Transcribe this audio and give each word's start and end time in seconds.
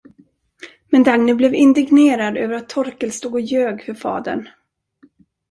Men 0.91 1.03
Dagny 1.03 1.33
blev 1.33 1.53
indignerad 1.55 2.37
över 2.37 2.55
att 2.55 2.69
Torkel 2.69 3.11
stod 3.11 3.33
och 3.33 3.41
ljög 3.41 3.85
för 3.85 3.93
fadern. 3.93 4.49